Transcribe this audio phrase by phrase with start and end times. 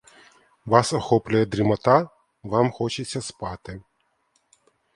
[0.65, 2.09] Вас охоплює дрімота,
[2.43, 3.81] вам хочеться спати.